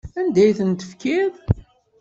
Anda 0.19 0.39
ay 0.43 0.53
tent-tefkiḍ? 0.57 1.33